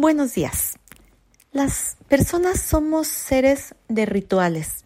Buenos 0.00 0.32
días. 0.32 0.78
Las 1.50 1.96
personas 2.06 2.60
somos 2.60 3.08
seres 3.08 3.74
de 3.88 4.06
rituales. 4.06 4.84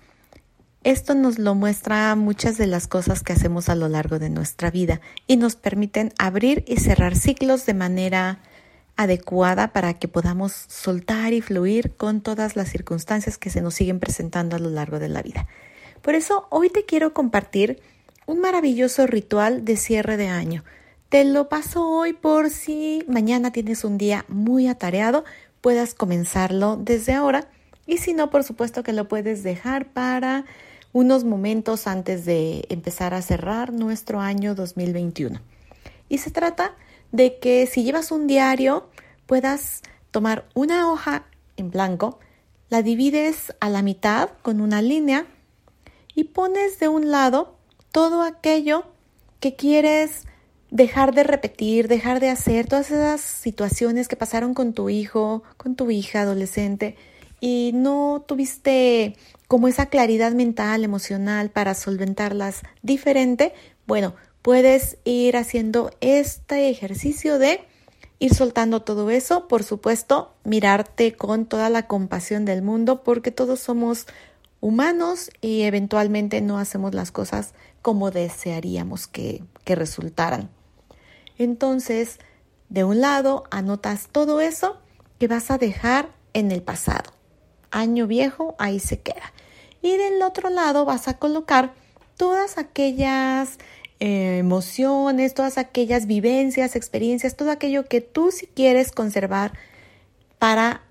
Esto 0.85 1.15
nos 1.15 1.39
lo 1.39 1.55
muestra 1.55 2.17
muchas 2.17 2.57
de 2.57 2.67
las 2.67 2.87
cosas 2.87 3.23
que 3.23 3.35
hacemos 3.35 3.69
a 3.69 3.75
lo 3.75 3.91
largo 3.91 4.19
de 4.19 4.31
nuestra 4.31 4.71
vida 4.71 5.03
y 5.27 5.37
nos 5.37 5.55
permiten 5.55 6.15
abrir 6.19 6.65
y 6.67 6.79
cerrar 6.79 7.15
ciclos 7.15 7.67
de 7.67 7.75
manera 7.75 8.39
adecuada 8.97 9.75
para 9.75 9.99
que 9.99 10.09
podamos 10.09 10.53
soltar 10.53 11.35
y 11.35 11.43
fluir 11.43 11.95
con 11.95 12.23
todas 12.23 12.57
las 12.57 12.71
circunstancias 12.71 13.37
que 13.37 13.51
se 13.51 13.61
nos 13.61 13.75
siguen 13.75 14.01
presentando 14.01 14.57
a 14.57 14.61
lo 14.61 14.71
largo 14.71 14.99
de 14.99 15.11
la 15.11 15.21
vida. 15.21 15.47
Por 16.01 16.15
eso 16.15 16.47
hoy 16.49 16.71
te 16.71 16.87
quiero 16.87 17.13
compartir 17.13 17.83
un 18.25 18.41
maravilloso 18.41 19.07
ritual 19.07 19.67
de 19.67 19.77
cierre 19.77 20.17
de 20.17 20.29
año 20.29 20.65
te 21.13 21.27
lo 21.27 21.51
paso 21.51 21.87
hoy 21.91 22.15
por 22.15 22.49
si 22.49 23.05
mañana 23.07 23.53
tienes 23.53 23.85
un 23.85 23.99
día 23.99 24.25
muy 24.29 24.67
atareado, 24.67 25.27
puedas 25.61 25.93
comenzarlo 25.93 26.79
desde 26.79 27.13
ahora 27.13 27.51
y 27.87 27.99
si 27.99 28.15
no, 28.15 28.31
por 28.31 28.45
supuesto 28.45 28.83
que 28.83 28.95
lo 28.95 29.09
puedes 29.09 29.43
dejar 29.43 29.93
para 29.93 30.47
unos 30.95 31.25
momentos 31.25 31.87
antes 31.87 32.25
de 32.25 32.65
empezar 32.71 33.13
a 33.13 33.21
cerrar 33.21 33.75
nuestro 33.75 34.21
año 34.21 34.55
2021. 34.55 35.39
Y 36.09 36.17
se 36.17 36.31
trata 36.31 36.77
de 37.11 37.39
que 37.39 37.67
si 37.67 37.85
llevas 37.85 38.11
un 38.11 38.27
diario, 38.27 38.89
puedas 39.27 39.83
tomar 40.13 40.49
una 40.55 40.91
hoja 40.91 41.27
en 41.59 41.71
blanco, 41.71 42.21
la 42.71 42.81
divides 42.81 43.55
a 43.61 43.69
la 43.69 43.83
mitad 43.83 44.31
con 44.41 44.63
una 44.63 44.81
línea 44.81 45.27
y 46.15 46.25
pones 46.25 46.81
de 46.81 46.89
un 46.89 47.11
lado 47.11 47.59
todo 47.91 48.23
aquello 48.23 48.87
que 49.41 49.57
quieres 49.57 50.25
dejar 50.73 51.15
de 51.15 51.23
repetir, 51.23 51.87
dejar 51.87 52.19
de 52.19 52.31
hacer 52.31 52.67
todas 52.67 52.91
esas 52.91 53.21
situaciones 53.21 54.09
que 54.09 54.17
pasaron 54.17 54.55
con 54.55 54.73
tu 54.73 54.89
hijo, 54.89 55.43
con 55.59 55.77
tu 55.77 55.91
hija 55.91 56.23
adolescente 56.23 56.97
y 57.41 57.73
no 57.75 58.25
tuviste 58.27 59.17
como 59.49 59.69
esa 59.69 59.87
claridad 59.87 60.33
mental, 60.33 60.83
emocional 60.83 61.51
para 61.51 61.75
solventarlas 61.75 62.63
diferente, 62.81 63.53
bueno, 63.87 64.15
puedes 64.41 64.97
ir 65.05 65.37
haciendo 65.37 65.91
este 66.01 66.71
ejercicio 66.71 67.39
de 67.39 67.61
ir 68.19 68.35
soltando 68.35 68.81
todo 68.81 69.11
eso, 69.11 69.49
por 69.49 69.65
supuesto, 69.65 70.33
mirarte 70.43 71.13
con 71.13 71.45
toda 71.45 71.69
la 71.69 71.87
compasión 71.87 72.47
del 72.47 72.63
mundo 72.63 73.03
porque 73.03 73.31
todos 73.31 73.61
somos 73.61 74.07
humanos 74.61 75.31
y 75.43 75.63
eventualmente 75.63 76.41
no 76.41 76.59
hacemos 76.59 76.95
las 76.95 77.11
cosas 77.11 77.53
como 77.83 78.11
desearíamos 78.11 79.07
que, 79.07 79.45
que 79.65 79.75
resultaran. 79.75 80.49
Entonces, 81.43 82.19
de 82.69 82.85
un 82.85 83.01
lado, 83.01 83.45
anotas 83.51 84.09
todo 84.11 84.41
eso 84.41 84.79
que 85.19 85.29
vas 85.29 85.51
a 85.51 85.59
dejar 85.59 86.09
en 86.33 86.53
el 86.53 86.63
pasado. 86.63 87.13
Año 87.71 88.07
viejo, 88.07 88.55
ahí 88.59 88.81
se 88.81 89.01
queda. 89.01 89.33
Y 89.81 89.97
del 89.97 90.23
otro 90.23 90.51
lado 90.51 90.85
vas 90.85 91.09
a 91.09 91.19
colocar 91.19 91.73
todas 92.17 92.59
aquellas 92.59 93.59
eh, 94.01 94.39
emociones, 94.39 95.35
todas 95.35 95.59
aquellas 95.59 96.07
vivencias, 96.07 96.77
experiencias, 96.77 97.37
todo 97.37 97.51
aquello 97.51 97.85
que 97.87 98.01
tú 98.01 98.31
si 98.31 98.47
quieres 98.47 98.93
conservar 98.93 99.53
para 100.39 100.83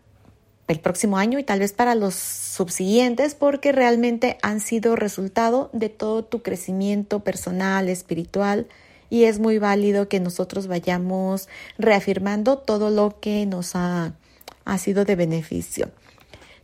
el 0.67 0.79
próximo 0.79 1.17
año 1.17 1.39
y 1.39 1.43
tal 1.43 1.59
vez 1.59 1.73
para 1.73 1.95
los 1.95 2.15
subsiguientes 2.15 3.35
porque 3.35 3.71
realmente 3.71 4.37
han 4.41 4.59
sido 4.59 4.95
resultado 4.95 5.69
de 5.73 5.89
todo 5.89 6.23
tu 6.23 6.41
crecimiento 6.41 7.21
personal, 7.21 7.89
espiritual, 7.89 8.67
y 9.11 9.25
es 9.25 9.39
muy 9.39 9.59
válido 9.59 10.07
que 10.07 10.21
nosotros 10.21 10.67
vayamos 10.67 11.49
reafirmando 11.77 12.57
todo 12.57 12.89
lo 12.89 13.19
que 13.19 13.45
nos 13.45 13.75
ha, 13.75 14.13
sido 14.79 15.03
de 15.03 15.17
beneficio. 15.17 15.91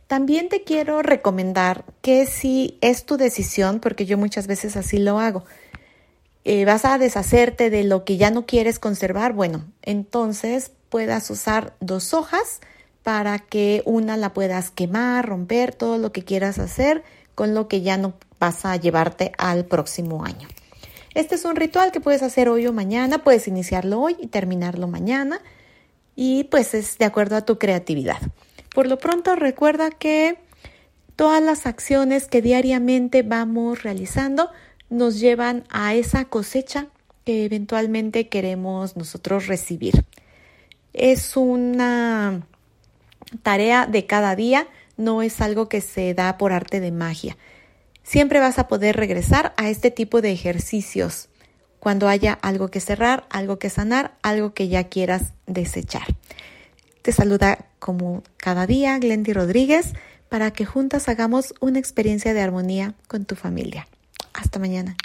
También 0.06 0.48
te 0.48 0.64
quiero 0.64 1.02
recomendar 1.02 1.84
que 2.00 2.24
si 2.24 2.78
es 2.80 3.04
tu 3.04 3.18
decisión, 3.18 3.80
porque 3.80 4.06
yo 4.06 4.16
muchas 4.16 4.46
veces 4.46 4.78
así 4.78 4.98
lo 4.98 5.20
hago, 5.20 5.44
eh, 6.46 6.64
vas 6.64 6.86
a 6.86 6.96
deshacerte 6.96 7.68
de 7.68 7.84
lo 7.84 8.06
que 8.06 8.16
ya 8.16 8.30
no 8.30 8.46
quieres 8.46 8.78
conservar, 8.78 9.34
bueno, 9.34 9.66
entonces 9.82 10.72
puedas 10.88 11.28
usar 11.28 11.74
dos 11.80 12.14
hojas 12.14 12.60
para 13.02 13.38
que 13.38 13.82
una 13.84 14.16
la 14.16 14.32
puedas 14.32 14.70
quemar, 14.70 15.28
romper, 15.28 15.74
todo 15.74 15.98
lo 15.98 16.12
que 16.12 16.24
quieras 16.24 16.58
hacer 16.58 17.04
con 17.34 17.54
lo 17.54 17.68
que 17.68 17.82
ya 17.82 17.98
no 17.98 18.14
vas 18.40 18.64
a 18.64 18.74
llevarte 18.76 19.32
al 19.36 19.66
próximo 19.66 20.24
año. 20.24 20.48
Este 21.18 21.34
es 21.34 21.44
un 21.44 21.56
ritual 21.56 21.90
que 21.90 22.00
puedes 22.00 22.22
hacer 22.22 22.48
hoy 22.48 22.68
o 22.68 22.72
mañana, 22.72 23.24
puedes 23.24 23.48
iniciarlo 23.48 24.00
hoy 24.00 24.16
y 24.20 24.28
terminarlo 24.28 24.86
mañana 24.86 25.40
y 26.14 26.44
pues 26.44 26.74
es 26.74 26.96
de 26.96 27.06
acuerdo 27.06 27.34
a 27.34 27.44
tu 27.44 27.58
creatividad. 27.58 28.18
Por 28.72 28.86
lo 28.86 28.98
pronto 28.98 29.34
recuerda 29.34 29.90
que 29.90 30.38
todas 31.16 31.42
las 31.42 31.66
acciones 31.66 32.28
que 32.28 32.40
diariamente 32.40 33.24
vamos 33.24 33.82
realizando 33.82 34.50
nos 34.90 35.18
llevan 35.18 35.64
a 35.70 35.92
esa 35.96 36.26
cosecha 36.26 36.86
que 37.24 37.44
eventualmente 37.44 38.28
queremos 38.28 38.96
nosotros 38.96 39.48
recibir. 39.48 40.04
Es 40.92 41.36
una 41.36 42.46
tarea 43.42 43.86
de 43.86 44.06
cada 44.06 44.36
día, 44.36 44.68
no 44.96 45.22
es 45.22 45.40
algo 45.40 45.68
que 45.68 45.80
se 45.80 46.14
da 46.14 46.38
por 46.38 46.52
arte 46.52 46.78
de 46.78 46.92
magia. 46.92 47.36
Siempre 48.08 48.40
vas 48.40 48.58
a 48.58 48.68
poder 48.68 48.96
regresar 48.96 49.52
a 49.58 49.68
este 49.68 49.90
tipo 49.90 50.22
de 50.22 50.32
ejercicios 50.32 51.28
cuando 51.78 52.08
haya 52.08 52.32
algo 52.40 52.68
que 52.68 52.80
cerrar, 52.80 53.26
algo 53.28 53.58
que 53.58 53.68
sanar, 53.68 54.16
algo 54.22 54.54
que 54.54 54.68
ya 54.68 54.84
quieras 54.84 55.34
desechar. 55.46 56.06
Te 57.02 57.12
saluda 57.12 57.66
como 57.78 58.22
cada 58.38 58.66
día 58.66 58.98
Glendy 58.98 59.34
Rodríguez 59.34 59.92
para 60.30 60.52
que 60.52 60.64
juntas 60.64 61.10
hagamos 61.10 61.52
una 61.60 61.80
experiencia 61.80 62.32
de 62.32 62.40
armonía 62.40 62.94
con 63.08 63.26
tu 63.26 63.36
familia. 63.36 63.86
Hasta 64.32 64.58
mañana. 64.58 64.96